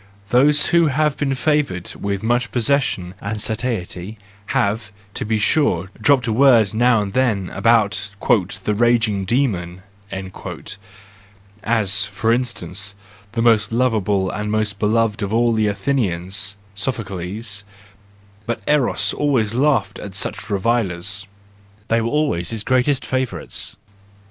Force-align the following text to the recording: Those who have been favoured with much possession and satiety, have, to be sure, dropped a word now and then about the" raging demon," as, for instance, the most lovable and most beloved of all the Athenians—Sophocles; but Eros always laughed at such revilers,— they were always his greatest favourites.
Those 0.29 0.65
who 0.73 0.87
have 0.87 1.15
been 1.15 1.35
favoured 1.35 1.93
with 1.93 2.23
much 2.23 2.51
possession 2.51 3.13
and 3.21 3.39
satiety, 3.39 4.17
have, 4.47 4.91
to 5.13 5.25
be 5.25 5.37
sure, 5.37 5.91
dropped 6.01 6.25
a 6.25 6.33
word 6.33 6.73
now 6.73 7.01
and 7.03 7.13
then 7.13 7.51
about 7.51 8.09
the" 8.19 8.73
raging 8.73 9.25
demon," 9.25 9.83
as, 11.61 12.05
for 12.07 12.33
instance, 12.33 12.95
the 13.33 13.43
most 13.43 13.71
lovable 13.71 14.31
and 14.31 14.49
most 14.51 14.79
beloved 14.79 15.21
of 15.21 15.31
all 15.31 15.53
the 15.53 15.67
Athenians—Sophocles; 15.67 17.63
but 18.47 18.63
Eros 18.65 19.13
always 19.13 19.53
laughed 19.53 19.99
at 19.99 20.15
such 20.15 20.49
revilers,— 20.49 21.27
they 21.89 22.01
were 22.01 22.09
always 22.09 22.49
his 22.49 22.63
greatest 22.63 23.05
favourites. 23.05 23.77